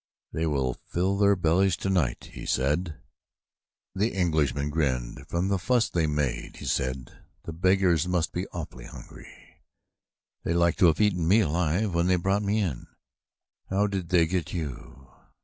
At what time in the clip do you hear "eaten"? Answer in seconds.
11.01-11.27